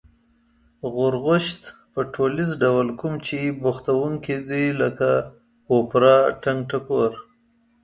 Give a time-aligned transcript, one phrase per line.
[0.93, 1.61] غورغوشت
[1.93, 5.11] په ټولیز ډول کوم چې بوختوونکي دی لکه:
[5.73, 7.11] اوپرا، ټنگټکور